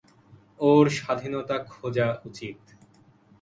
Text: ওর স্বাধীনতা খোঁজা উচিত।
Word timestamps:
ওর 0.59 0.85
স্বাধীনতা 0.97 1.55
খোঁজা 1.71 2.07
উচিত। 2.25 2.59